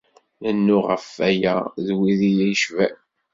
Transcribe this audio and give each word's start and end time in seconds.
Nennuɣ 0.43 0.83
ɣef 0.91 1.07
aya 1.29 1.55
d 1.85 1.87
wid 1.97 2.21
i 2.29 2.31
yi-icban. 2.37 2.95